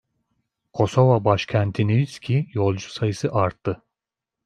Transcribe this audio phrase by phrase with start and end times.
[0.73, 3.81] Kosova başkentinswki yolcu sayısı arttı.